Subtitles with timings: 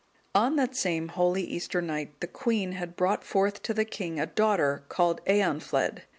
[0.33, 4.25] On that same holy Easter night, the queen had brought forth to the king a
[4.25, 6.01] daughter, called Eanfled.